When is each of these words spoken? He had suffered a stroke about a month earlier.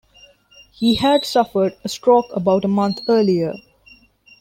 He 0.71 0.95
had 0.95 1.25
suffered 1.25 1.73
a 1.83 1.87
stroke 1.87 2.25
about 2.35 2.65
a 2.65 2.67
month 2.67 3.01
earlier. 3.07 3.53